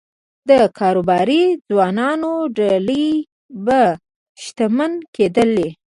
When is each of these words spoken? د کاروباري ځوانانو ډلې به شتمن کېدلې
د 0.49 0.51
کاروباري 0.79 1.43
ځوانانو 1.69 2.31
ډلې 2.57 3.07
به 3.65 3.81
شتمن 4.43 4.91
کېدلې 5.15 5.69